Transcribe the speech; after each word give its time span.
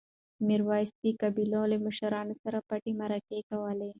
میرویس 0.47 0.89
د 1.03 1.05
قبایلو 1.21 1.61
له 1.71 1.77
مشرانو 1.85 2.33
سره 2.43 2.57
پټې 2.67 2.91
مرکې 3.01 3.39
کولې. 3.49 3.89